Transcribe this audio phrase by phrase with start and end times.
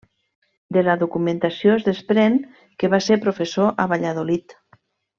[0.77, 2.39] De la documentació es desprén
[2.83, 4.61] que va ser professor a Valladolid.